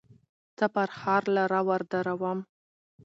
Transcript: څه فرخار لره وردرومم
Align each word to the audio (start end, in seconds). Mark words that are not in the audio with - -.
څه 0.57 0.65
فرخار 0.73 1.23
لره 1.37 1.59
وردرومم 1.69 2.39